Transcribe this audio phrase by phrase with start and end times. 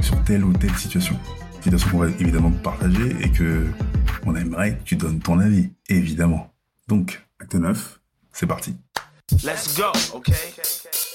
[0.00, 1.18] sur telle ou telle situation.
[1.54, 3.66] Situation qu'on va évidemment partager et que
[4.26, 6.52] on aimerait que tu donnes ton avis, évidemment.
[6.88, 8.00] Donc, acte 9,
[8.32, 8.76] c'est parti.
[9.44, 11.11] Let's go, okay?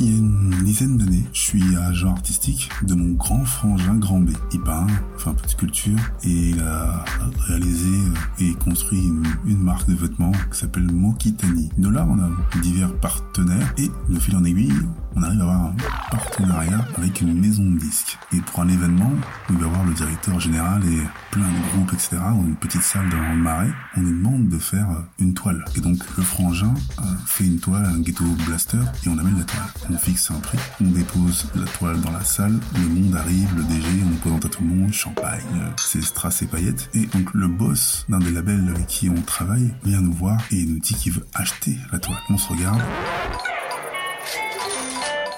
[0.00, 4.18] Il y a une dizaine d'années, je suis agent artistique de mon grand frangin Grand
[4.18, 4.30] B.
[4.52, 7.04] Il peint, fait un peu de sculpture et il a
[7.46, 7.96] réalisé
[8.40, 9.04] et construit
[9.46, 11.70] une, marque de vêtements qui s'appelle Mokitani.
[11.78, 14.72] De là, on a divers partenaires et de fil en aiguille,
[15.16, 15.74] on arrive à avoir un
[16.10, 18.18] partenariat avec une maison de disques.
[18.32, 19.12] Et pour un événement,
[19.48, 22.16] il va y avoir le directeur général et plein de groupes, etc.
[22.20, 23.70] dans une petite salle dans le marais.
[23.96, 24.88] On nous demande de faire
[25.20, 25.64] une toile.
[25.76, 29.44] Et donc, le frangin euh, fait une toile, un ghetto blaster, et on amène la
[29.44, 29.83] toile.
[29.90, 33.64] On fixe un prix, on dépose la toile dans la salle, le monde arrive, le
[33.64, 36.88] DG, on présente à tout le monde, champagne, euh, c'est strass et paillettes.
[36.94, 40.64] Et donc, le boss d'un des labels avec qui on travaille vient nous voir et
[40.64, 42.16] nous dit qu'il veut acheter la toile.
[42.30, 42.80] On se regarde.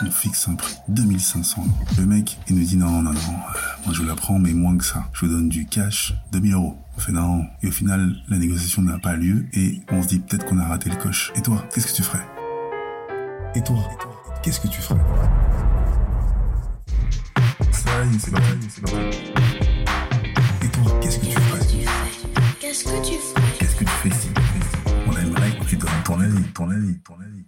[0.00, 1.70] On fixe un prix, 2500 euros.
[1.98, 4.76] Le mec, il nous dit non, non, non, euh, moi je la prends, mais moins
[4.76, 5.08] que ça.
[5.12, 6.78] Je vous donne du cash, 2000 euros.
[6.96, 7.46] On fait non.
[7.62, 10.66] Et au final, la négociation n'a pas lieu et on se dit peut-être qu'on a
[10.66, 11.32] raté le coche.
[11.34, 12.26] Et toi, qu'est-ce que tu ferais?
[13.56, 13.88] Et toi,
[14.46, 14.94] qu'est-ce que tu ferais
[18.20, 18.96] c'est parti, c'est parti.
[20.62, 21.66] Et toi, qu'est-ce que tu ferais
[22.60, 24.28] Qu'est-ce que tu fais Qu'est-ce que tu fais si
[25.08, 27.44] On aimerait que tu donnes ton avis, ton avis, ton avis.